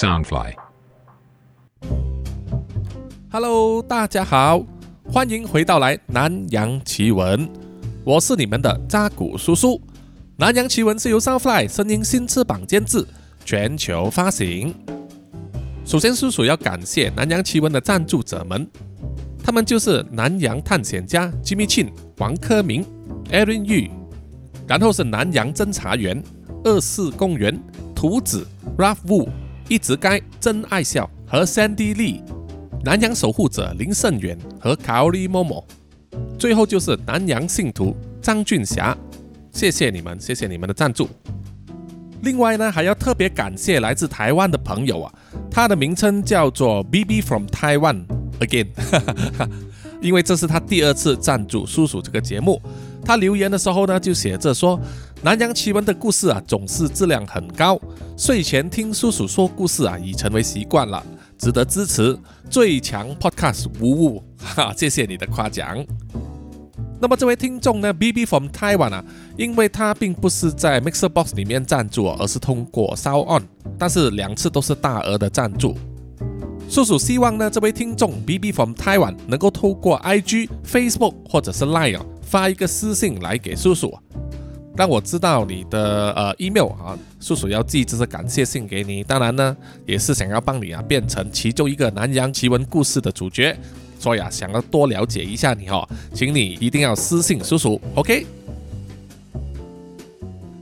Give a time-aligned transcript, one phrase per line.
[0.00, 0.54] Soundfly。
[3.30, 4.64] Hello，大家好，
[5.12, 7.46] 欢迎回到来南洋奇闻，
[8.02, 9.78] 我是你们的扎古叔叔。
[10.38, 13.06] 南洋奇闻是由 Soundfly 声音新翅膀监制，
[13.44, 14.74] 全球发行。
[15.84, 18.66] 首先，叔叔要感谢南洋奇闻的赞助者们，
[19.44, 22.86] 他们就是南洋探险家 Jimmy Chin、王科明、
[23.30, 23.90] Aaron Yu，
[24.66, 26.24] 然后是南洋侦查员
[26.64, 27.62] 二四公园、
[27.94, 28.46] 图子、
[28.78, 29.28] Ralph Wu、
[29.70, 32.20] 一直该、真爱笑和 Sandy Lee。
[32.82, 35.64] 南洋守护者林胜远和卡奥利莫莫，
[36.36, 38.96] 最后就是南洋信徒张俊霞，
[39.52, 41.08] 谢谢你们，谢谢你们的赞助。
[42.22, 45.14] 另外呢，还要特别感谢来自台湾的朋友啊，
[45.48, 48.04] 他的名称叫做 BB from Taiwan
[48.40, 48.66] again，
[50.02, 52.60] 因为这是他第二次赞助叔叔这个节目。
[53.04, 54.78] 他留言的时候呢，就写着说，
[55.22, 57.80] 南洋奇闻的故事啊，总是质量很高，
[58.16, 61.04] 睡前听叔叔说故事啊，已成为习惯了。
[61.38, 62.18] 值得支持，
[62.50, 65.82] 最强 Podcast 无误，哈，谢谢你的夸奖。
[67.00, 69.04] 那么这位听众呢，BB from Taiwan 啊，
[69.38, 73.42] 因为他并不是在 Mixer Box 里面赞助，而是通过 s o On，
[73.78, 75.74] 但是两次都是大额的赞助。
[76.68, 81.98] 叔叔希望呢，这位听众 BB from Taiwan 能够透过 IG、Facebook 或者是 Line
[82.30, 83.92] 发一个私信来给叔叔。
[84.76, 89.02] 让我知道你的呃 email 啊，叔叔要寄这些感谢信给你。
[89.02, 93.54] 当然呢，也是想要帮你啊变成其中一个南洋奇闻故事的主角，
[93.98, 98.24] 所以啊想要多了解一下你哦，请你一定要私信叔叔，OK？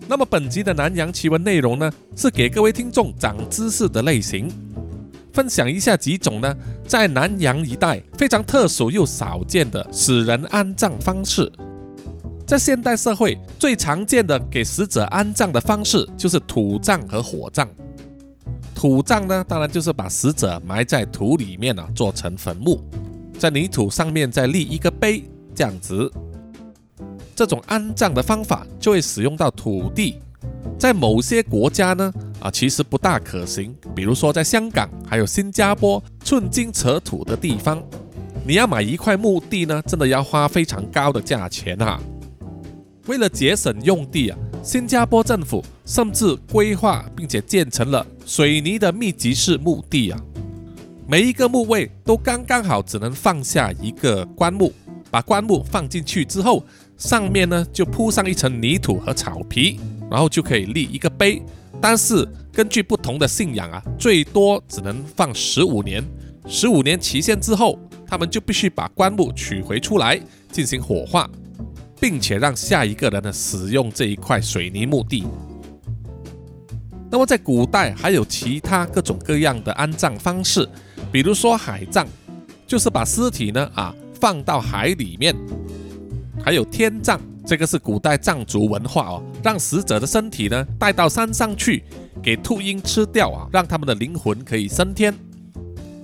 [0.08, 4.50] 那么本集的南洋奇闻内容呢，是给各位听众长知识的类型，
[5.38, 6.52] 分享一下几种呢
[6.84, 11.48] 在南洋一带非常特殊又少见的死人安葬方式。
[12.44, 17.68] 在现代社会，最常见的给死者安葬的方式就是土葬和火葬。
[18.74, 22.82] 土葬呢，当然就是把死者埋在土里面啊，做成坟墓，
[23.38, 25.22] 在泥土上面再立一个碑，
[25.54, 26.10] 这样子。
[27.36, 30.16] 这种安葬的方法就会使用到土地，
[30.76, 33.74] 在某些国家呢，啊，其实不大可行。
[33.94, 37.82] 比如说在香港还有新加坡，寸金尺土的地方，
[38.46, 42.00] 你要买一块墓地呢，真的要花非常高的价钱啊。
[43.06, 50.20] 为了节省用地啊，新加坡政府甚至规划并且建成了水泥的密集式墓地啊。
[51.06, 54.72] 每一个墓位都刚刚好，只能放下一个棺木。
[55.10, 56.62] 把棺木放进去之后，
[56.98, 61.42] 上面呢就铺上一层泥土和草皮，然后就可以立一个碑。
[61.80, 66.04] 但是根据不同的信仰啊，最多只能放十五年。
[66.46, 71.28] 十五年期限之后，他们就必须把棺木取回出来进行火化。
[72.00, 75.24] 并且让下一个人呢使用这一块水泥墓地。
[77.10, 80.68] 那么在古代还有其他各种各样的安葬方式，
[81.10, 82.06] 比如说海葬，
[82.66, 85.34] 就是把尸体呢啊放到海里面；
[86.44, 91.82] 还有天葬，这个是古代藏族文化哦，让死者的身体呢带到山上去，
[92.22, 95.14] 给秃鹰吃掉啊，让他们的灵魂可以升天。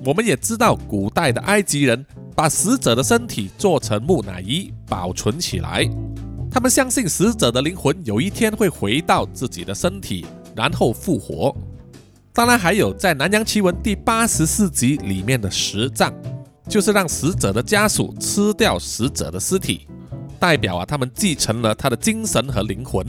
[0.06, 2.04] 我们也知道古代的埃及人。
[2.36, 5.88] 把死者的身体做成木乃伊保存起来，
[6.50, 11.56] 他们相信死者的灵魂有一天会回到自己的身体，然后复活。
[12.32, 16.12] 当然，还有在《南洋奇闻》第八十四集里面的石葬，
[16.68, 19.86] 就是让死者的家属吃掉死者的尸体，
[20.44, 23.02] 代表啊他们继承了他的精神和灵魂。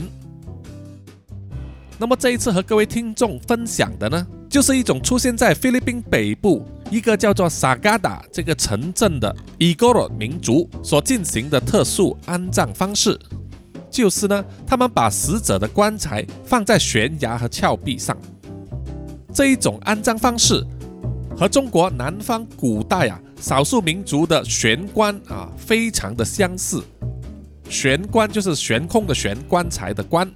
[1.98, 6.66] 那么这一次和各位听众分享的呢，就是一种出现在菲律宾北部。
[6.90, 13.18] 一个叫做萨嘎达这个城镇的伊戈罗民族所进行的特殊安葬方式，
[13.90, 18.16] 就是呢，他们把死者的棺材放在悬崖和峭壁上。
[19.34, 20.64] 这一种安葬方式
[21.36, 26.82] 和中国南方古代啊少数民族的悬棺啊非常的相似。
[27.68, 30.30] 悬棺就是悬空的悬，棺材的棺，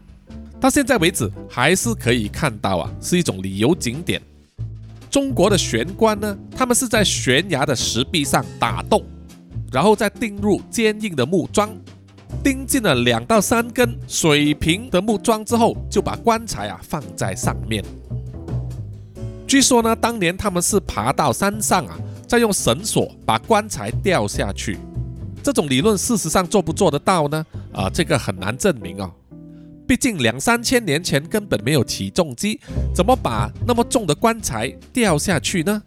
[0.60, 4.20] 到现在为止还是可以看到啊，是一种旅游景点。
[5.10, 9.04] 中国的悬棺呢，他们是在悬崖的石壁上打洞，
[9.72, 11.70] 然后再钉入坚硬的木桩，
[12.44, 17.84] 钉进了两到三根水平的木桩之后，就把棺材啊放在上面。
[19.46, 24.78] 据说呢，当年他们是爬到山上啊，再用绳索把棺材吊下去。
[25.42, 27.44] 这种理论事实上做不做得到呢？
[27.72, 29.10] 啊，这个很难证明啊。
[29.86, 32.60] 毕竟两三千年前根本没有起重机，
[32.94, 35.82] 怎么把那么重的棺材吊下去呢？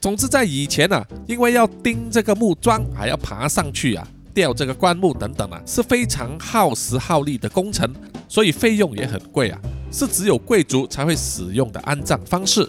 [0.00, 7.88] 总之，在以前啊，因为要钉这个木桩，还要爬上去啊，吊这个棺木等等啊，是非常耗时耗力的工程，
[8.28, 9.60] 所以费用也很贵啊，
[9.92, 12.68] 是只有贵族才会使用的安葬方式。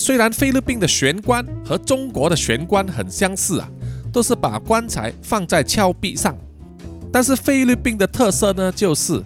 [0.00, 3.68] 虽然菲律宾的悬棺和中国的悬棺很相似啊，
[4.10, 6.34] 都是把棺材放在峭壁上，
[7.12, 9.22] 但是菲律宾的特色呢，就是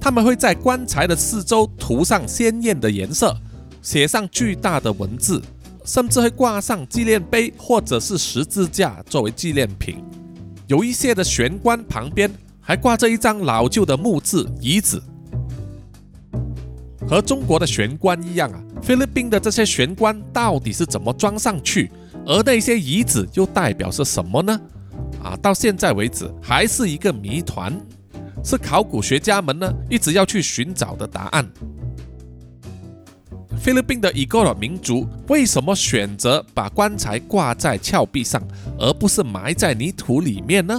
[0.00, 3.36] 他们会在棺材的四周涂上鲜艳的颜色，
[3.82, 5.42] 写上巨大的文字，
[5.84, 9.96] 甚至会挂上纪念碑或者是十字架作为纪念品。
[10.68, 12.30] 有一些的悬棺旁边
[12.60, 15.02] 还挂着一张老旧的木质椅子。
[17.08, 21.90] 和中国的玄关一样啊，菲律宾的这些玄关到底是怎么装上去？
[22.26, 24.60] 而那些遗址又代表是什么呢？
[25.22, 27.74] 啊，到现在为止还是一个谜团，
[28.44, 31.50] 是考古学家们呢一直要去寻找的答案。
[33.56, 38.40] 菲律宾的伊戈尔民族为什么选择把棺材挂在峭壁上，
[38.78, 40.78] 而不是埋在泥土里面呢？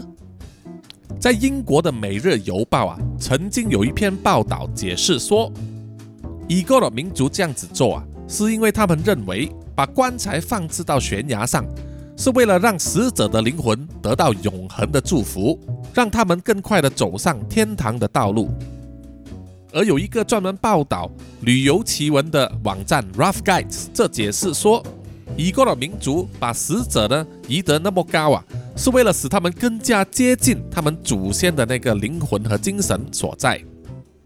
[1.19, 5.51] 在英国的《每日邮报》啊，曾经有一篇报道解释说。
[6.49, 11.63] 已故的民族这样子做啊，是因为他们认为把棺材放置到悬崖上，
[12.17, 15.59] 是为了让死者的灵魂得到永恒的祝福，
[15.93, 18.49] 让他们更快的走上天堂的道路。
[19.71, 21.07] 而有一个专门报道
[21.41, 24.83] 旅游奇闻的网站 Rough Guides，这解释说，
[25.37, 28.43] 已故的民族把死者呢移得那么高啊，
[28.75, 33.63] 是为了使他们更加接近他们祖先的那个灵魂和精神所在。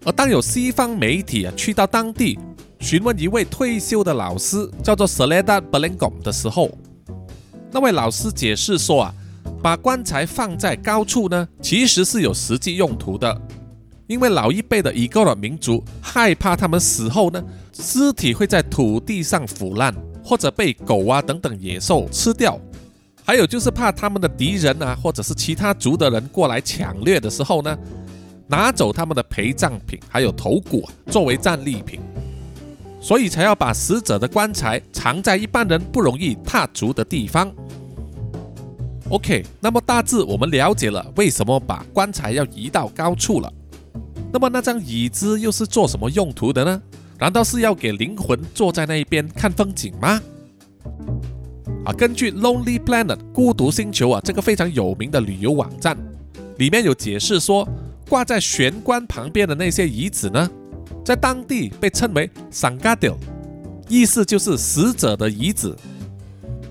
[0.05, 2.37] 而当有西方媒体啊去到当地
[2.79, 6.69] 询问一位退休的老师，叫做 Seleda Belengom 的时候，
[7.71, 9.13] 那位老师解释说啊，
[9.61, 13.41] 把棺材放在高处呢，其实是有实际用途的，
[14.05, 17.41] 因为老一辈的伊戈尔民族害怕他们死后呢，
[17.71, 22.59] 尸体会在土地上腐烂，或者被狗啊等等野兽吃掉，
[23.23, 27.77] 还有就是怕他们的敌人啊，或者是其他族的人过来抢掠的时候呢。
[28.47, 31.99] 拿走他们的陪葬品，还有头骨作为战利品，
[32.99, 37.51] 所以才要把死者的棺材藏在一般人不容易踏足的地方。
[39.09, 43.51] OK，那么大致我们了解了为什么把棺材要移到高处了。
[44.31, 46.81] 那么那张椅子又是做什么用途的呢？
[47.19, 50.21] 难道是要给灵魂坐在那一边看风景吗？
[51.85, 55.97] 啊，根据 Lonely Planet 孤独星球啊这个非常有名的旅游网站，
[56.57, 57.67] 里面有解释说。
[58.13, 60.47] 挂在玄关旁边的那些遗址呢，
[61.03, 63.15] 在当地被称为 “sangadil”，
[63.89, 65.75] 意思就是死者的遗址。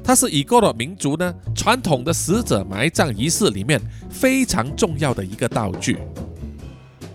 [0.04, 5.98] 它是已故的民族呢传统的死者埋葬仪式里面非常重要的一个道具。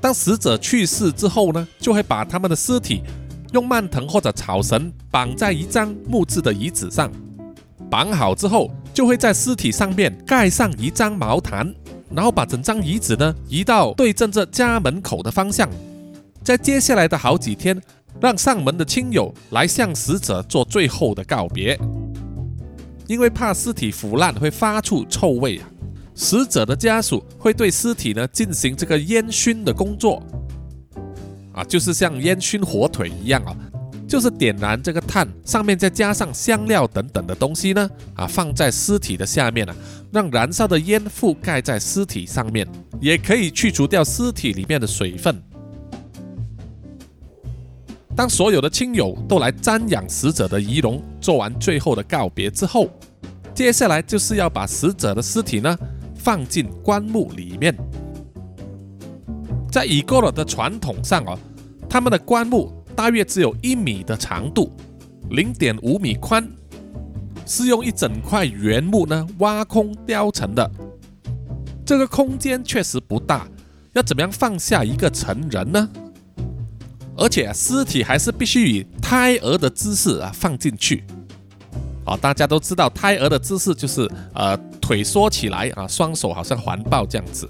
[0.02, 3.04] 当死者去世之后呢，就会把他们的尸体
[3.54, 7.10] 用蔓藤或者草绳绑在一张木质的椅子上，
[7.90, 11.74] 绑好之后，就会在尸体上面盖上一张毛毯。
[12.14, 15.70] 然后把整张椅子呢移到对正着家门口的方向，
[16.44, 17.80] 在接下来的好几天，
[18.22, 21.78] 让上门的亲友来向死者做最后的告别。
[23.08, 25.70] 因为怕尸体腐烂会发出臭味啊，
[26.16, 30.22] 死者的家属会对尸体呢进行这个烟熏的工作，
[31.54, 33.56] 啊，就是像烟熏火腿一样啊。
[34.08, 39.76] 就是点燃这个炭，上面再加上香料等等的东西呢，啊，放在尸体的下面啊，
[40.12, 42.66] 让燃烧的烟覆盖在尸体上面，
[43.02, 45.36] 也可以去除掉尸体里面的水分。
[48.16, 52.90] 当所有的亲友都来瞻仰死者的仪容，做完最后的告别之后，
[53.54, 55.78] 接下来就是要把死者的尸体呢
[56.16, 57.76] 放进棺木里面。
[59.70, 61.38] 在已故了的传统上哦，
[61.90, 62.77] 他们的棺木。
[62.98, 64.72] 大约只有一米的长度，
[65.30, 66.50] 零点五米宽，
[67.46, 70.68] 是用一整块原木呢挖空雕成的。
[71.86, 73.48] 这个空间确实不大，
[73.94, 75.88] 要怎么样放下一个成人呢？
[77.16, 81.04] 而且尸体还是必须以胎儿的姿势啊放进去。
[82.04, 87.48] 啊，大家都知道胎儿的姿势就是呃腿缩起来啊，双手好像环抱这样子。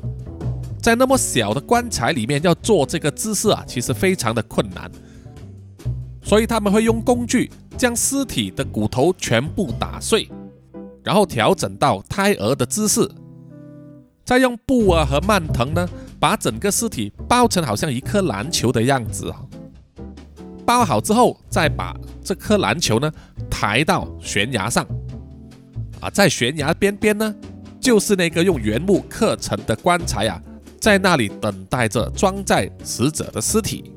[0.81, 4.91] 在那么小的棺材里面要做这个姿势啊，其实非常的困难。
[6.27, 10.29] 所以他们会用工具将尸体的骨头全部打碎，
[11.01, 13.09] 然后调整到胎儿的姿势，
[14.25, 15.87] 再用布啊和蔓藤呢
[16.19, 19.41] 把整个尸体包成好像一颗篮球的样子啊。
[20.65, 23.09] 包好之后，再把这颗篮球呢
[23.49, 24.85] 抬到悬崖上，
[26.01, 27.33] 啊，在悬崖边边呢
[27.79, 30.41] 就是那个用原木刻成的棺材啊，
[30.77, 33.93] 在那里等待着装载死者的尸体。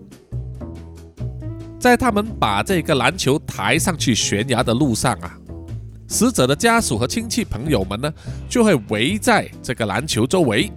[1.81, 5.35] 在他们把这个篮球抬上去悬崖的路上啊，
[6.07, 8.13] 死者的家属和亲戚朋友们呢，
[8.51, 10.71] 就会围在这个篮球周围，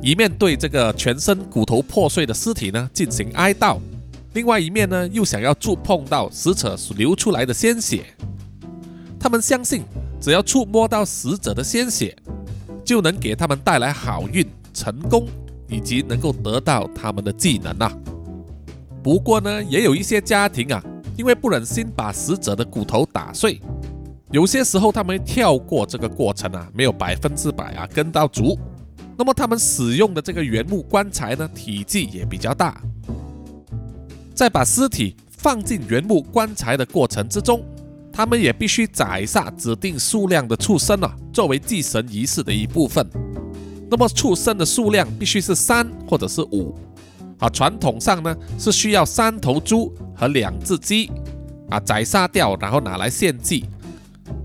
[0.00, 3.80] 一面对这个全身骨头破碎的尸体呢进行哀悼，
[4.34, 8.04] 另外一面呢又想要触碰到死者流出来的鲜血。
[9.18, 9.82] 他们相信，
[10.20, 12.16] 只要触摸到死者的鲜血，
[12.84, 15.26] 就能给他们带来好运、成功，
[15.66, 17.92] 以及能够得到他们的技能啊。
[19.04, 20.82] 不过呢，也有一些家庭啊，
[21.14, 23.60] 因为不忍心把死者的骨头打碎，
[24.30, 28.58] 有些时候他们跳过这个过程啊，没有百分之百啊跟到足。
[29.18, 32.80] 那么他们使用的这个原木棺材呢，体积也比较大。
[34.34, 37.62] 在把尸体放进原木棺材的过程之中。
[38.10, 43.04] 他们也必须宰杀指定数量的畜生啊，作为祭神仪式的一部分。
[43.90, 46.72] 那么畜生的数量必须是三或者是五
[47.44, 47.50] 啊。
[47.50, 51.10] 传统上呢是需要三头猪和两只鸡
[51.70, 53.64] 啊宰杀掉，然后拿来献祭。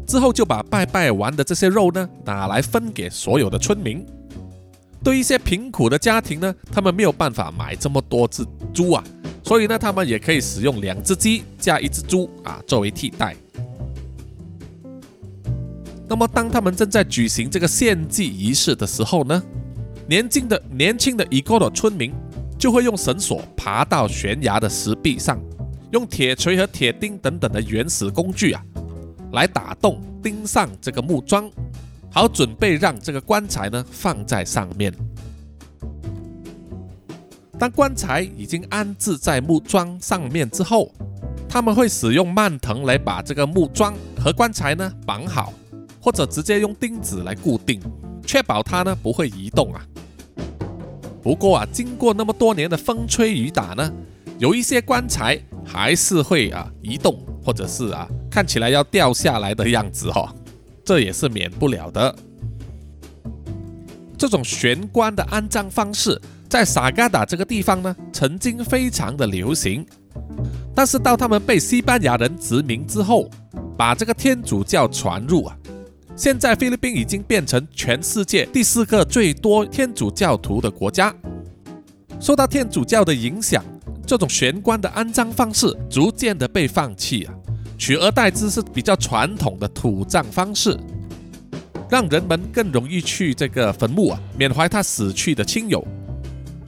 [0.05, 4.05] 之后就把拜拜完的这些肉呢拿来分给所有的村民。
[5.01, 9.03] 对一些贫苦的家庭呢，他们没有办法买这么多只猪啊，
[9.43, 13.35] 所以呢他们也可以使用两只鸡加一只猪啊作为替代。
[16.11, 19.41] 那么，当他们正在举行这个献祭仪式的时候呢，
[20.07, 22.11] 年轻的年轻的伊戈的村民
[22.59, 25.39] 就会用绳索爬到悬崖的石壁上，
[25.91, 28.61] 用铁锤和铁钉等等的原始工具啊，
[29.31, 31.49] 来打洞钉上这个木桩，
[32.11, 34.93] 好准备让这个棺材呢放在上面。
[37.57, 40.91] 当棺材已经安置在木桩上面之后，
[41.47, 45.53] 他们会使用蔓藤来把这个木桩和棺材呢绑好。
[46.01, 47.81] 或者直接用钉子来固定，
[48.25, 49.85] 确保它呢不会移动啊。
[51.21, 53.91] 不过啊，经过那么多年的风吹雨打呢，
[54.37, 60.33] 有一些棺材还是会啊移动，或者是啊看起来要掉下来的样子哈，
[60.83, 62.15] 这也是免不了的。
[64.17, 69.85] 这种悬棺的安葬方式，在萨嘎达这个地方呢，曾经非常的流行，
[70.73, 73.29] 但是到他们被西班牙人殖民之后，
[73.77, 75.55] 把这个天主教传入啊。
[76.19, 81.15] 现在菲律宾已经变成全世界第四个最多天主教徒的国家。
[82.19, 83.63] 受到天主教的影响，
[84.05, 87.33] 这种悬棺的安葬方式逐渐的被放弃啊，
[87.77, 90.77] 取而代之是比较传统的土葬方式，
[91.89, 95.81] 让人们更容易去这个坟墓啊，缅怀他死去的亲友。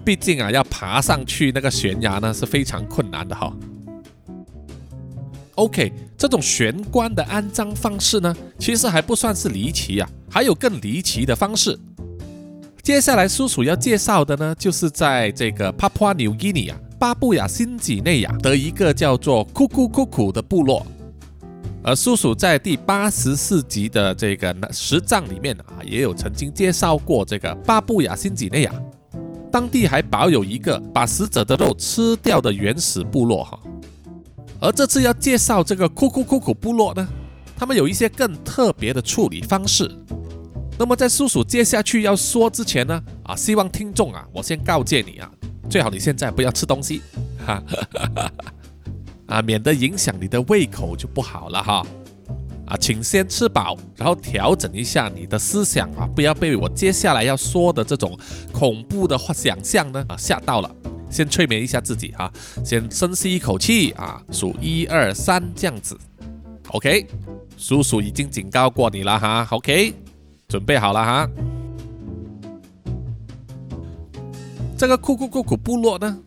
[0.06, 3.52] 毕竟啊，要爬上去那个悬崖呢是非常困难的哈。
[5.56, 11.78] OK，这种玄关的安葬方式呢，其实还不算是离奇啊，还有更离奇的方式。
[12.82, 20.86] 接下来叔叔要介绍的呢，就是在这个 Papua New Guinea 啊，巴布亚新几内亚的一个叫做库库库库的部落。
[21.84, 28.74] 而叔叔在第八十四集的这个十藏里面啊，也有曾经介绍过这个巴布亚新几内亚，
[29.52, 33.60] 当地还保有一个把死者的肉吃掉的原始部落哈。
[34.62, 37.06] 而这次要介绍这个库库库库部落呢，
[37.58, 39.92] 他们有一些更特别的处理方式。
[40.78, 45.30] 那么在叔叔接下去要说之前呢，啊，希望听众啊，我先告诫你啊，
[45.68, 47.02] 最好你现在不要吃东西，
[47.46, 47.62] 哈，
[49.26, 51.86] 啊，免得影响你的胃口就不好了哈。
[52.68, 58.18] 啊，请先吃饱，然后调整一下你的思想啊，不要被我接下来要说的这种
[58.54, 60.76] 恐怖的话想象呢啊吓到了。
[61.12, 62.32] 先催眠一下自己哈，
[62.64, 65.98] 先深吸一口气啊，数一二三这样子
[66.70, 67.06] ，OK，
[67.58, 69.94] 叔叔已经警告过你了哈，OK，
[70.48, 71.30] 准备好了哈。
[74.78, 76.18] 这个库库库库部落呢，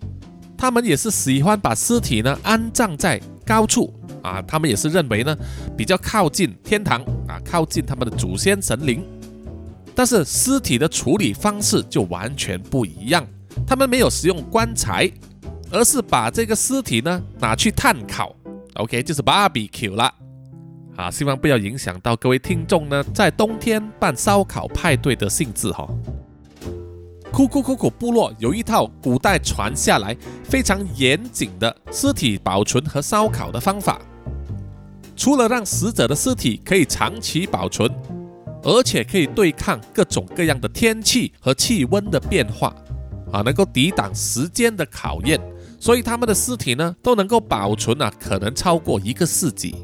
[0.56, 5.36] 他们也是喜欢把尸体呢安葬在高处啊，他们也是认为呢
[5.76, 9.04] 比较靠近天堂啊，靠近他们的祖先神灵，
[9.94, 13.26] 但是尸体的处理方式就完全不一样。
[13.66, 15.11] 他们没有使用棺材，
[15.70, 18.34] 而是把这个尸体呢拿去炭烤
[18.75, 20.12] ，OK，就是 barbecue 了。
[20.96, 25.88] 啊，希望不要影响到各位听众呢在冬天办烧烤派对的兴致哈。
[27.32, 34.00] 库库库库部落有一套古代传下来非常严谨的尸体保存和烧烤的方法，
[35.16, 37.90] 除了让死者的尸体可以长期保存，
[38.62, 42.73] 而且可以对抗各种各样的天气和气温的变化。
[43.34, 45.40] 啊，能够抵挡时间的考验，
[45.80, 49.74] 所以他们的尸体呢都能够保存啊，可能超过一个世纪。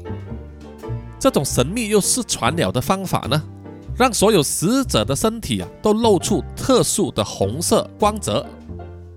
[1.19, 3.43] 这种神秘又失传了的方法呢，
[3.97, 8.45] 让所有死者的身体啊都露出特殊的红色光泽，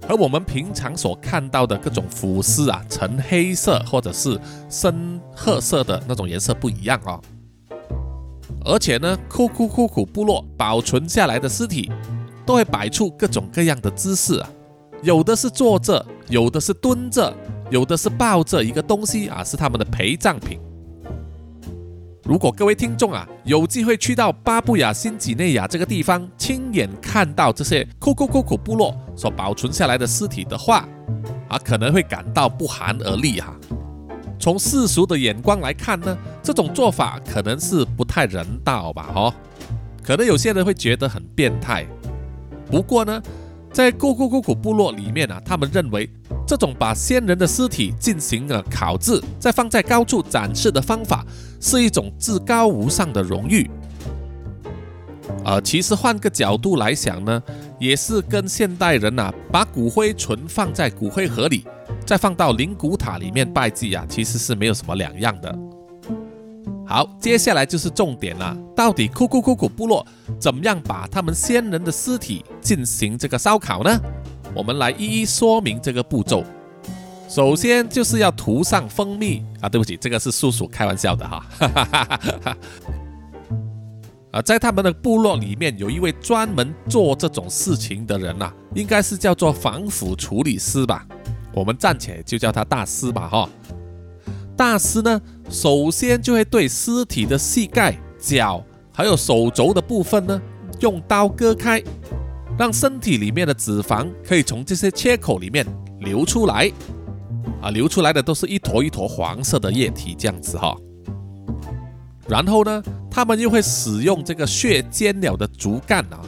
[0.08, 4.36] 和我们平常所看到的各种腐尸啊呈黑色或者是
[4.68, 7.20] 深褐色的那种颜色不一样啊。
[8.64, 11.88] 而且呢，库库库库部落保存下来的尸体。
[12.46, 14.48] 都会摆出各种各样的姿势啊，
[15.02, 17.34] 有的是坐着，有的是蹲着，
[17.70, 20.58] 有的是抱着一个东西啊，是他们的陪葬品。
[22.24, 30.88] 如果各位听众啊有机会去到巴布亚新几内亚这个地方，亲眼看到这些库库库库部落所保存下来的尸体的话，
[31.48, 33.54] 啊，可能会感到不寒而栗哈。
[34.38, 39.10] 从世俗的眼光来看呢，这种做法可能是不太人道吧？
[39.14, 39.34] 哦，
[40.02, 41.86] 可能有些人会觉得很变态。
[42.70, 43.22] 不过呢，
[43.72, 46.08] 在库库库库部落里面啊，他们认为
[46.46, 51.24] 这种把先人的尸体进行了烤制，再放在高处展示的方法，
[51.60, 53.70] 是一种至高无上的荣誉。
[55.44, 57.42] 呃，其实换个角度来想呢，
[57.78, 61.66] 也是跟现代人呐把骨灰存放在骨灰盒里，
[62.06, 65.58] 再放到灵骨塔里面拜祭啊，其实是没有什么两样的。
[66.86, 70.06] 好，接下来就是重点了，到底库库库库部落
[70.38, 73.98] 怎么样把他们先人的尸体进行这个烧烤呢？
[74.54, 76.44] 我们来一一说明这个步骤。
[77.26, 81.46] 首先就是要涂上蜂蜜啊，对不起，这个是叔叔开玩笑的哈。
[84.30, 91.06] 啊，在他们的部落里面，有一位专门做这种事情的人呐，应该是叫做防腐处理师吧。
[91.54, 93.48] 我们暂且就叫他大师吧，哈。
[94.56, 95.20] 大师呢，
[95.50, 100.40] 首先就会对尸体的膝盖、脚还有手肘的部分呢，
[100.80, 101.82] 用刀割开，
[102.58, 105.66] 让身体里面的脂肪可以从这些切口里面
[106.00, 106.70] 流出来。
[107.60, 110.76] 啊，流出来的都是一坨一坨黄色的液体，这样子哈。
[112.28, 116.20] 然后呢，他们又会使用这个血尖了的竹竿啊，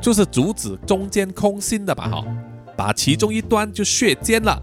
[0.00, 2.24] 就是竹子中间空心的吧哈，
[2.76, 4.60] 把其中一端就血尖了，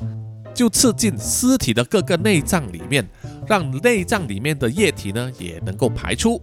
[0.57, 3.07] 就刺进尸体的各个内脏里面，
[3.45, 6.41] 让内脏里面的液体呢也能够排出，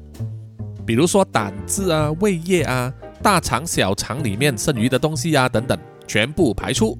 [0.86, 6.96] 比如说胆汁啊、胃液啊、大肠、小肠里面剩余的东西啊等等，全部排出。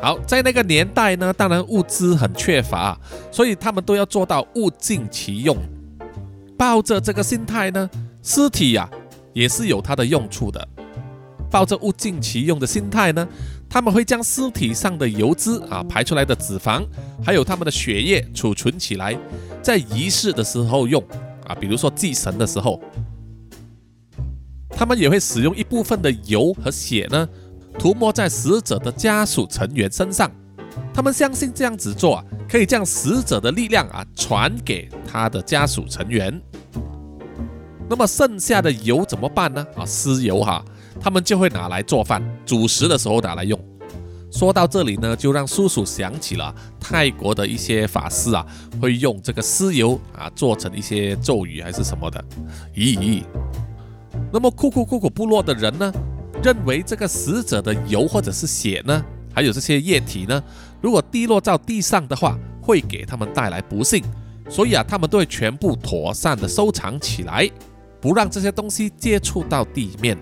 [0.00, 2.98] 好，在那个年代呢，当然物资很缺乏，
[3.30, 5.54] 所以他们都要做到物尽其用。
[6.56, 7.90] 抱着这个心态呢，
[8.22, 8.88] 尸体呀
[9.34, 10.66] 也是有它的用处的。
[11.50, 13.28] 抱着物尽其用的心态呢，
[13.72, 16.84] 他们会将尸体上的油脂啊排出来的脂肪，
[17.24, 19.18] 还有他们的血液储存起来，
[19.62, 21.02] 在仪式的时候用
[21.46, 22.78] 啊，比如说祭神的时候，
[24.68, 27.26] 他们也会使用一部分的油和血呢。
[27.78, 30.30] 涂抹在死者的家属成员身上，
[30.92, 36.38] 他们相信这样子做啊，可以将死者的力量啊传给他的家属成员。
[37.88, 39.66] 那么剩下的油怎么办呢？
[39.74, 40.62] 啊，尸油哈，
[41.00, 43.58] 他们就会拿来做饭、煮食的时候拿来用。
[44.30, 48.46] 说到这里呢，就让叔叔想起了泰国的一些法师啊，
[48.80, 52.24] 会用这个尸油啊做成一些咒语还是什么的。
[52.74, 53.22] 咦，
[54.32, 55.92] 那么库库库库部落的人呢？
[56.42, 60.42] 认为这个死者的油或者是血呢，还有这些液体呢，
[60.80, 64.02] 如果滴落到地上的话，会给他们带来不幸，
[64.48, 67.48] 所以啊，他们都会全部妥善的收藏起来，
[68.00, 70.16] 不让这些东西接触到地面。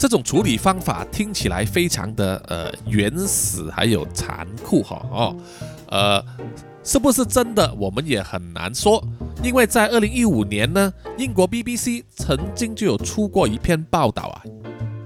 [0.00, 5.36] 这种处理方法听起来非常的呃原始，还有残酷哈哦，
[5.90, 6.24] 呃，
[6.82, 9.06] 是不是真的，我们也很难说。
[9.44, 14.40] 因为在二零一五年呢，英国 BBC 曾经就有出过一篇报道啊，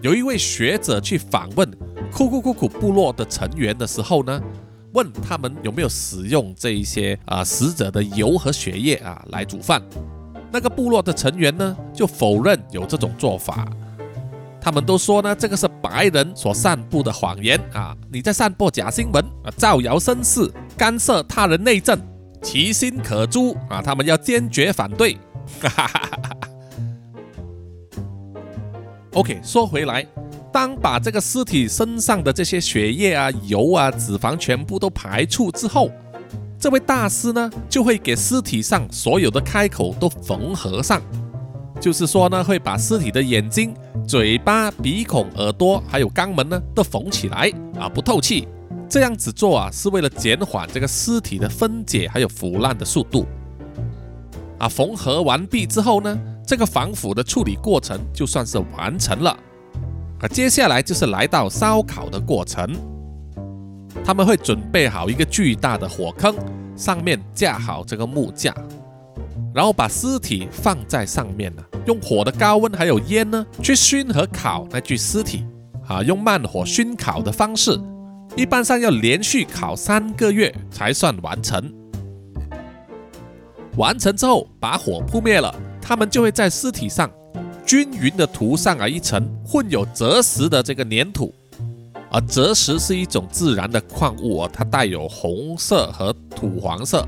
[0.01, 1.69] 有一位学者去访问
[2.13, 4.41] 库库库库部落的成员的时候呢，
[4.93, 9.83] 问他们有没有使用这一些啊死者的油和血液啊来煮饭，
[10.53, 13.69] 那个部落的成员呢就否认有这种做法，
[14.65, 22.01] 他们都说呢这个是白人所散布的谎言啊，你在散播假新闻啊，造谣生事，干涉他人内政。
[22.43, 23.81] 其心可诛啊！
[23.81, 25.17] 他们要坚决反对。
[29.13, 30.07] OK，说回来，
[30.53, 35.91] 当把这个尸体身上的这些血液啊、油啊、脂肪全部都排出之后，
[36.59, 41.01] 这位大师呢就会给尸体上所有的开口都缝合上，
[41.81, 43.75] 就是说呢会把尸体的眼睛、
[44.07, 48.49] 嘴巴、鼻孔、耳朵还有肛门呢都缝起来啊，不透气。
[48.89, 53.27] 这样子做啊，是为了减缓这个尸体的分解还有腐烂的速度。
[54.59, 59.37] 啊，缝合完毕之后呢，这个防腐的处理过程就算是完成了。
[60.21, 62.71] 啊，接下来就是来到烧烤的过程。
[64.05, 66.37] 他们会准备好一个巨大的火坑，
[66.77, 68.55] 上面架好这个木架，
[69.55, 75.47] 然后把尸体放在上面呢，用火的高温还有烟呢，去熏和烤那具尸体。
[75.87, 77.79] 啊，用慢火熏烤的方式。
[78.35, 81.73] 一般上要连续烤三个月才算完成。
[83.77, 87.11] 完成之后，把火扑灭了，他们就会在尸体上
[87.67, 91.33] 均匀的涂上啊一层混有赭石的这个粘土。
[92.11, 97.07] 而泽石是一种自然的矿物哦，它带有红色和土黄色，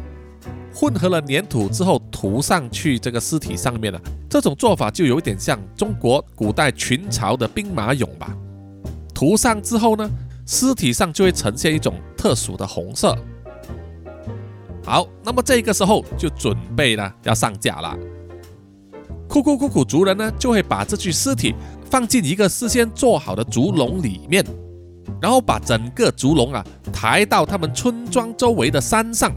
[0.79, 3.99] 混合了粘土之后涂上去这个尸体上面了。
[4.29, 8.37] 这种做法就有点像中国古代群嘲的兵马俑吧。
[9.15, 10.07] 涂上之后呢，
[10.45, 13.17] 尸体上就会呈现一种特殊的红色。
[14.85, 17.97] 好，那么这个时候就准备了要上架了。
[19.27, 21.55] 库库库库族人呢，就会把这具尸体
[21.91, 24.45] 放进一个事先做好的竹笼里面。
[25.23, 26.63] 然后把整个竹笼啊
[26.93, 29.33] 抬到他们村庄周围的山上，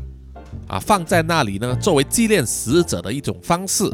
[0.69, 3.91] 啊放在那里呢，作为纪念死者的一种方式，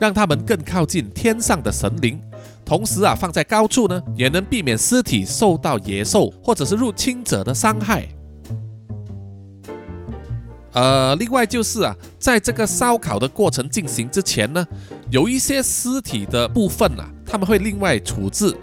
[0.00, 2.18] 让他们更靠近天上的神灵。
[2.64, 8.08] 同时啊，放在高处呢，也能避免尸体受到野兽或者是入侵者的伤害。
[10.72, 14.66] 呃，另外就是啊，在这个烧烤的过程进行之前呢，
[15.10, 18.54] 有一些尸体的部分啊，他们会另外处置。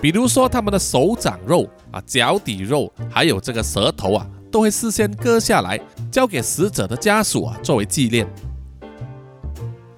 [0.00, 5.80] 比如说，他们的手掌肉啊、脚底肉，还有这个舌头啊，都会事先割下来，
[6.10, 8.26] 交给死者的家属啊，作为纪念。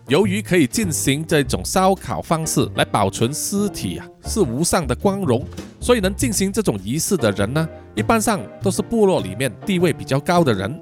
[0.09, 5.45] 由于可以进行这种烧烤方式来保存尸体啊，是无上的光荣，
[5.81, 10.81] 所以能进行这种仪式的人呢，一般上都是部落里面地位比较高的人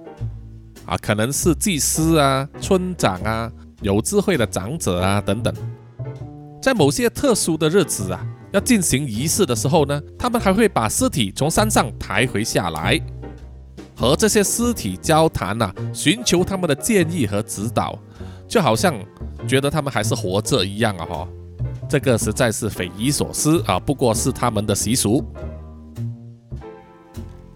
[0.87, 3.53] 啊，可能是祭司啊、村长啊、
[3.83, 5.55] 有智慧的长者啊等等。
[6.63, 8.27] 在某些特殊的日子啊。
[8.51, 12.99] 要进行仪式的时候呢，他们还会把尸体从山上抬回下来，
[13.99, 17.99] 和这些尸体交谈呐，寻求他们的建议和指导，
[18.47, 18.95] 就好像
[19.49, 21.05] 觉得他们还是活着一样啊！
[21.05, 21.29] 哈，
[21.89, 25.25] 这个实在是匪夷所思啊，不过是他们的习俗。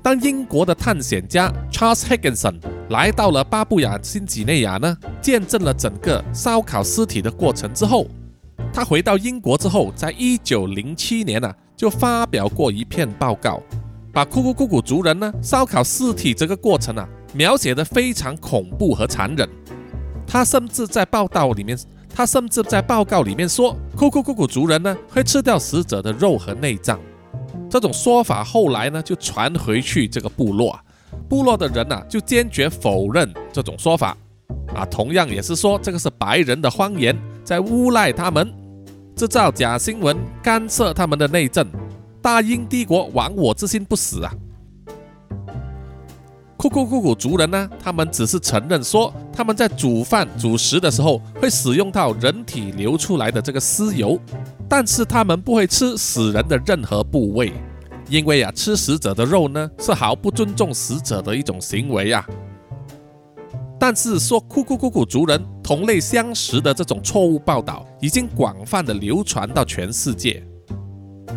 [0.02, 8.08] 当英国的探险家 Charles Higginson 来到了巴布亚新几内亚呢，见证了整个烧烤尸体的过程之后。
[8.74, 13.62] 他回到英国之后，在一九零七年呢，就发表过一篇报告，
[14.12, 19.48] 把库库库古族人呢烧烤尸体这个过程啊，描写的非常恐怖和残忍。
[20.26, 21.78] 他甚至在报道里面，
[22.14, 27.00] 他甚至在报告里面说，库库库古族人呢会吃掉死者的肉和内脏。
[27.70, 30.78] 这种说法后来呢就传回去这个部落，
[31.26, 34.14] 部落的人呢就坚决否认这种说法，
[34.74, 38.52] 啊，同样也是说这个是白人的谎言，在诬赖他们。
[39.14, 41.66] 制造假新闻，干涉他们的内政，
[42.22, 44.32] 大英帝国亡我之心不死啊！
[46.56, 47.68] 库库库库族人呢？
[47.82, 54.16] 他们只是承认说，他们在煮饭煮食的时候会使用到人体流出来的这个尸油，
[54.68, 57.52] 但是他们不会吃死人的任何部位，
[58.08, 62.24] 因为啊，吃死者的肉呢是毫不尊重死者的一种行为啊。
[63.80, 70.46] 但是说库库库库族人同类相食的这种错误报道，已经广泛的流传到全世界。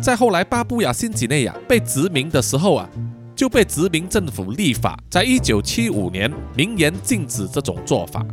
[0.00, 2.88] 在后来巴布亚新几内亚被殖民的时候啊，
[3.34, 8.24] 就被殖民政府立法，在一九七五年明言禁止这种做法。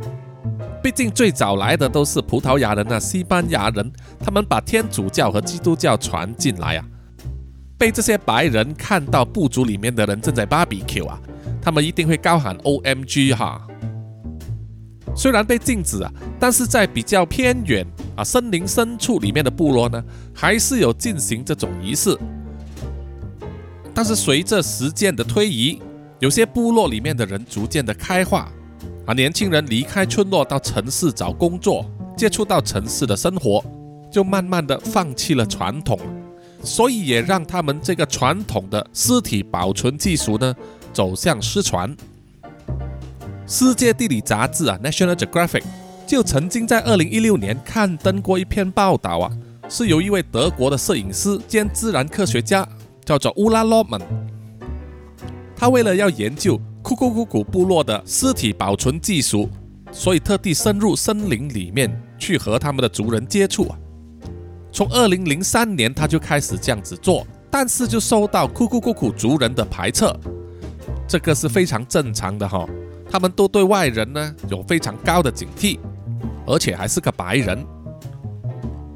[0.82, 3.90] 毕竟最早来的都是葡萄牙人啊、西班牙人，
[4.20, 6.84] 他们把天主教和基督教传进来啊，
[7.78, 11.18] 被这些白人看到部族里面的人正在巴比 Q 啊，
[11.62, 13.66] 他们一定会高喊 O M G 哈。
[15.16, 20.02] 虽然被禁止啊，但是在比较偏远啊森林深处里面的部落呢，
[20.34, 22.16] 还是有进行这种仪式。
[23.92, 25.80] 但是随着时间的推移，
[26.18, 28.50] 有些部落里面的人逐渐的开化
[29.06, 33.64] 啊，年轻人离开村落到城市找工作，接触到城市的生活，
[34.10, 35.98] 就慢慢的放弃了传统，
[36.62, 40.54] 所以也让他们这个传统的尸体保存技术呢
[40.92, 41.94] 走向失传。
[43.46, 45.62] 世界地理杂志啊，National Geographic
[46.06, 49.30] 就曾经在二零一六年刊登过一篇报道啊，
[49.68, 52.66] 是由一位德国的摄影师兼自然科学家，
[53.04, 54.00] 叫做乌拉洛曼。
[55.56, 59.48] 他为了要研究库库库古部落的尸体保存技术，
[59.90, 63.78] 所以特地深入森林里面去和他们的族人接触啊。
[64.70, 70.04] 从二零零三年他就开始这样子做，但是就受到库库库古族人的排斥，
[71.08, 72.68] 这个是非常正常的哈。
[73.10, 75.78] 他们都对外人呢有非常高的警惕，
[76.46, 77.64] 而且还是个白人。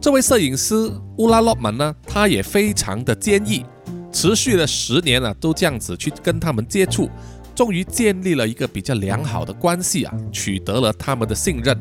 [0.00, 3.64] 这位摄影师乌拉洛门呢，他也非常的坚毅，
[4.12, 7.10] 持续了十年了，都这样子去跟他们接触，
[7.54, 11.76] 终于建立了一个比较良好的关系啊，取得了他们的信任，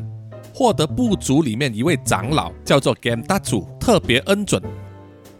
[0.53, 4.61] 获得部族里面一位长老叫做 Gam 大主特别恩准，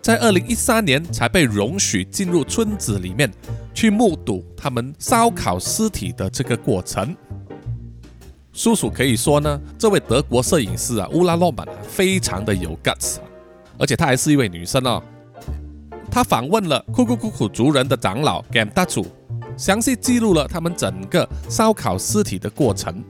[0.02, 3.32] 在二零一三年才被容许进入村子里面。
[3.74, 7.16] 去目睹他们烧烤尸体的这个过程，
[8.58, 13.18] 叔叔可以说呢，这位德国摄影师啊，乌拉诺曼非常的有 guts，
[13.78, 15.00] 而且她还是一位女生哦。
[16.10, 19.06] 她访问了库库库库族人的长老 Gam 大主，
[19.56, 23.04] 详细记录了他们整个烧烤尸体的过程。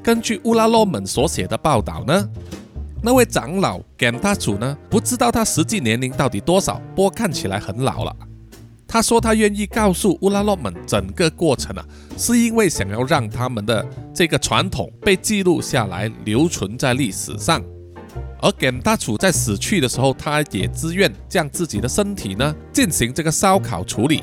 [0.00, 2.30] 根据乌拉洛们所写的报道呢，
[3.02, 8.16] 那位长老 Gam 大主呢，不知道他实际年龄到底多少，不过看起来很老了。
[8.88, 11.84] 他说他愿意告诉乌拉洛们整个过程啊，
[12.16, 17.62] 是因为想要让他们的这个传统被记录下来，留存在历史上。
[18.40, 24.22] 而甘大楚在死去的时候，他也自愿将自己的身体呢进行这个烧烤处理。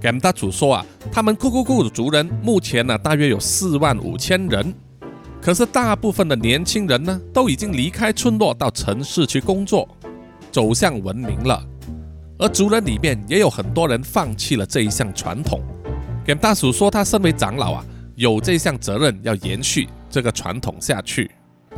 [0.00, 4.72] 甘大楚说啊，他们库库库的族人目前呢大约有四万五千人，
[5.42, 9.86] 可是大部分的年轻人呢都已经离开村落到城市去工作，
[10.50, 11.62] 走向文明了。
[12.38, 15.62] 而族人里面也有很多人放弃了这一项传统。
[16.24, 21.30] 甘大楚说，他身为长老啊，有这项责任要延续这个传统下去。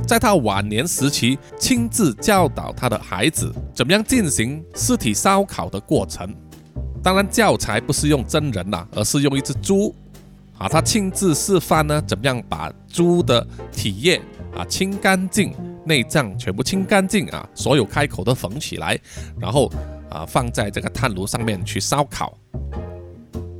[0.06, 6.34] 在他晚年时期，亲自教导他的孩子怎么样进行尸体烧烤的过程。
[7.02, 9.94] 当然，教材不是用真人呐，而是用一只猪。
[10.56, 14.20] 啊，他亲自示范呢，怎么样把猪的体液
[14.56, 18.98] 啊清干净，内脏全部清干净啊，所有开口都缝起来，
[19.38, 19.70] 然后
[20.10, 22.36] 啊放在这个炭炉上面去烧烤。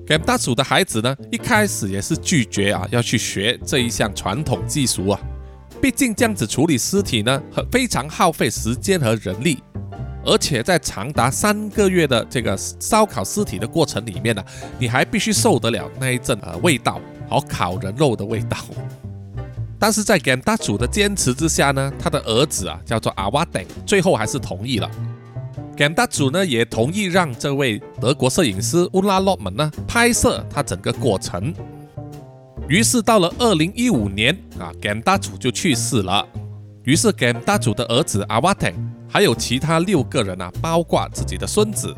[0.06, 5.20] 给大鼠的孩子呢，一开始也是拒绝啊，要去学这一项传统技术啊。
[5.82, 9.62] 毕竟这样子处理尸体呢，很非常耗费时间和人力，
[10.24, 14.42] 而且在长达三个月的这个烧烤尸体的过程里面呢，
[14.78, 18.56] 你还必须受得了那一阵呃味道，好烤人肉的味道。
[19.78, 24.90] 但是在 Gam 大主的坚持之下呢，他的儿子啊叫做阿瓦登，最后还是同意了。
[25.78, 31.54] Gam 大主呢也同意让这位德国摄影师乌拉洛门呢拍摄他整个过程。
[32.68, 36.26] 于是到了二零一五年啊，Gam 大主就去世了。
[36.82, 38.74] 于是 Gam 大主的儿子阿瓦腾
[39.08, 41.94] 还有其他六个人啊，包括自己的孙子，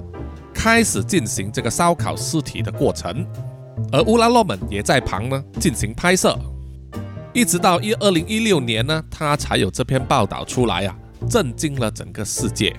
[0.52, 3.26] 开始进行这个烧烤尸体的过程。
[3.90, 6.38] 而乌拉洛门也在旁呢进行拍摄，
[7.32, 10.94] 一直到一二零一六年呢，他才有这篇报道出来啊，
[11.30, 12.76] 震惊了整个世界，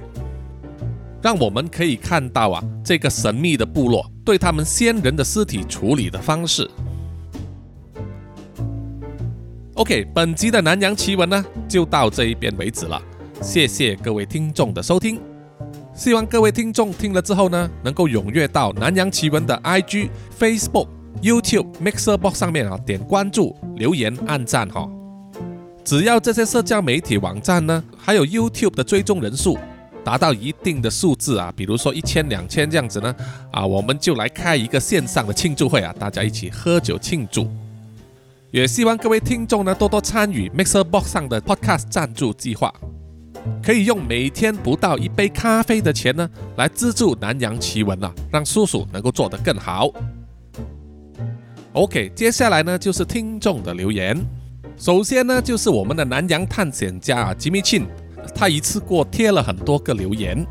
[1.22, 6.70] 让我们可以看到啊，这个神秘的部落对他们先人的尸体处理的方式。
[9.76, 13.02] OK，本集的南洋奇闻呢，就到这一边为止了。
[13.42, 15.20] 谢谢各位听众的收听，
[15.94, 20.88] 希望各位听众听了之后呢，能够踊跃到南洋奇闻的 IG、Facebook、
[21.22, 24.90] YouTube、Mixer Box 上面啊，点关注、留言、按赞哈。
[25.84, 29.58] 只要这些社交媒体网站呢，还有 YouTube 的追踪人数
[30.04, 33.16] 达到一定的数字啊，比如说一千、两千这样子呢，
[33.52, 37.48] 啊，我们就来开一个线上的庆祝会啊，大家一起喝酒庆祝。
[38.52, 42.74] 也希望各位听众呢多多参与 Mixer Box 上的 Podcast 赞助计划，
[43.64, 49.90] 可以用每天不到一杯咖啡的钱呢来资助南洋奇闻啊，让叔叔能够做得更好。
[51.74, 54.20] OK，接下来呢就是听众的留言，
[54.76, 57.88] 首先呢就是我们的南洋探险家啊吉米庆，
[58.34, 60.46] 他一次过贴了很多个留言。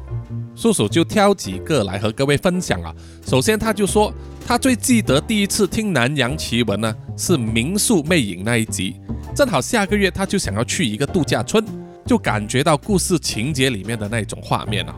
[0.55, 2.95] 叔叔就挑几个来和各位分享啊。
[3.27, 4.13] 首先，他就说
[4.47, 8.97] 他最记得第一次听南洋奇闻呢，是民宿魅影那一集。
[9.35, 11.65] 正好下个月他就想要去一个度假村，
[12.05, 14.95] 就感觉到故事情节里面的那种画面啊。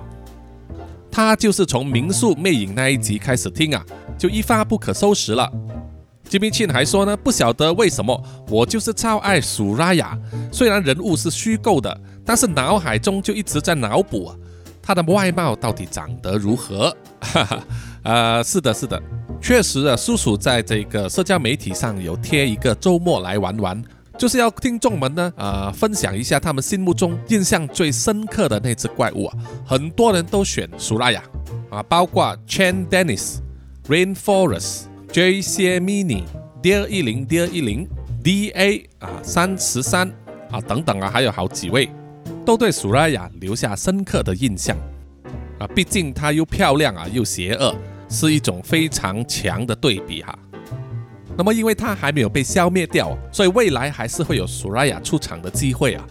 [1.10, 3.84] 他就是从民宿魅影那一集开始听啊，
[4.18, 5.48] 就一发不可收拾了。
[6.32, 8.18] 金明庆还说呢，不晓得为什么
[8.48, 10.18] 我就是超爱苏拉雅，
[10.50, 14.36] 虽然人物是虚构的，但是脑海中就一直在脑补啊。
[14.80, 16.88] 他的外貌到底长得如何？
[17.20, 17.62] 哈哈，
[18.04, 18.98] 呃，是的，是的，
[19.42, 23.84] 确实啊，叔叔在这个社交媒体上有贴一个周末来玩玩，
[24.16, 29.36] 就是要听众们呢，呃，分享一下他们心目中印象最深刻的那只怪物啊。
[29.66, 31.22] 很多人都选苏拉雅
[31.68, 33.36] 啊，包括 Chan Dennis、
[33.86, 36.24] Rainforest、J C Mini、
[36.62, 37.86] Dear 一零、Dear 一零、
[38.24, 40.10] D A 啊三十三
[40.50, 41.90] 啊等等啊，还有好几位。
[42.46, 44.74] 都对苏拉雅留下深刻的印象
[45.58, 45.66] 啊！
[45.74, 47.76] 毕竟她又漂亮啊，又邪恶，
[48.08, 50.36] 是一种非常强的对比哈。
[51.36, 56.06] 那么，因为她还没有被消灭掉，所以未来还是会有苏拉雅出场的机会啊。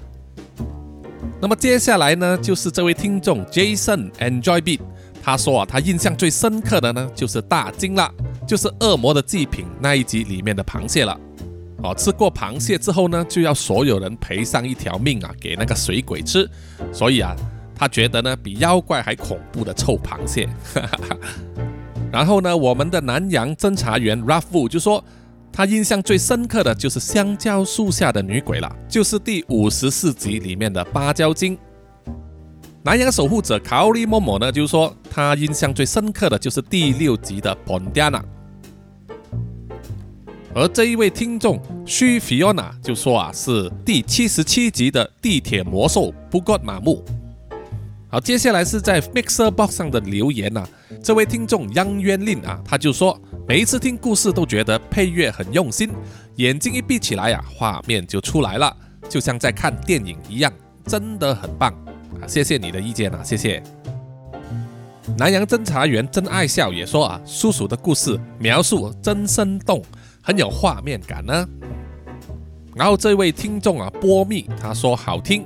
[1.42, 4.80] 那么接下来呢，就是这位听众 Jason Enjoy Beat，
[5.24, 8.14] 他说啊，他印象最深刻的呢，就是大金了，
[8.48, 11.18] 就是恶魔的祭品那一集里面的螃蟹了。
[11.84, 16.48] 哦，吃过螃蟹之后呢，就要所有人赔上一条命啊，给那个水鬼吃。
[16.94, 17.36] 所以啊，
[17.74, 20.48] 他觉得呢，比妖怪还恐怖的臭螃蟹。
[22.12, 25.04] 然后呢，我们的南洋侦查员 Raffu 就说，
[25.52, 31.58] 他印象最深刻的就是香蕉树下的女鬼了，就是第五十四集里面的芭蕉精。
[32.84, 38.24] 南洋守护者卡奥利莫莫呢，就是说他印象最深刻的就是第六集的 Pondiana。
[40.56, 47.06] 而这一位听众须 Fiona 就说啊，是第七十七集的地铁魔兽不过马木。
[48.10, 50.68] 好，接下来是在 Mixer Box 上的留言呐，
[51.04, 53.18] 这位听众央渊令啊，他就说
[53.48, 55.92] 每一次听故事都觉得配乐很用心，
[56.38, 58.76] 眼睛一闭起来呀，画面就出来了，
[59.08, 60.52] 就像在看电影一样，
[60.88, 61.72] 真的很棒
[62.20, 62.28] 啊！
[62.28, 63.62] 谢谢你的意见啊，谢谢。
[65.18, 69.82] 南洋侦查员真爱笑也说啊，叔叔的故事描述真生动。
[70.24, 71.48] 很有画面感呢。
[72.76, 75.46] 然后这位听众啊，波蜜他说好听。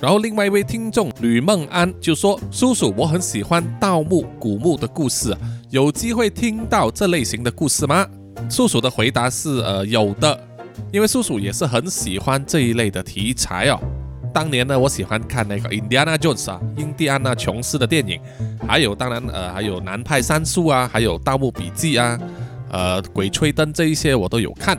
[0.00, 5.34] 然后另外一位听众吕梦安就说：“叔叔，我很喜欢盗墓古墓的故事，
[5.70, 8.06] 有机会听到这类型的故事吗？”
[8.50, 10.38] 叔叔的回答是：呃，有的，
[10.92, 13.80] 因为叔叔也是很喜欢这一类的题材哦。
[14.34, 18.20] 当年呢，我喜欢看那个《印第安纳 Jones》啊，印第安纳琼斯的电影，
[18.66, 22.18] 还有当然呃，还有南派三叔啊，还有《盗墓笔记》啊。
[22.70, 24.76] 呃，鬼吹灯这一些我都有看，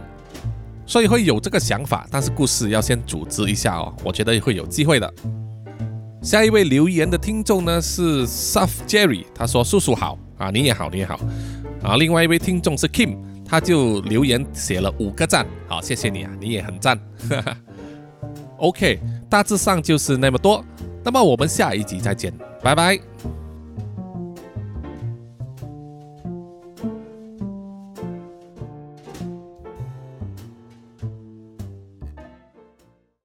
[0.86, 5.14] 所以会有这个想法，但是故事要先组织一下哦，我觉得会有机会的。
[6.22, 11.18] 下一位留言的听众呢是 Suf Jerry，他说：“叔叔好啊，你也好，你也好。”
[11.82, 13.16] 啊，另外一位听众是 Kim，
[13.48, 17.00] 他就留言写了五个赞，好，谢谢你啊，你也很赞。
[18.58, 20.64] OK，大致上就是那么多，
[21.04, 23.00] 那么我们下一集再见，拜拜。